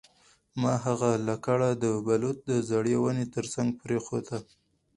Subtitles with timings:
[0.61, 4.39] ما هغه لکړه د بلوط د زړې ونې ترڅنګ پریښې ده